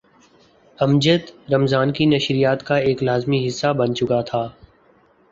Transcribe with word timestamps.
امجد 0.79 1.51
رمضان 1.53 1.91
کی 1.91 2.05
نشریات 2.05 2.63
کا 2.63 2.75
ایک 2.77 3.03
لازمی 3.03 3.45
حصہ 3.47 3.73
بن 3.73 3.95
چکا 3.95 4.21
تھا۔ 4.21 4.47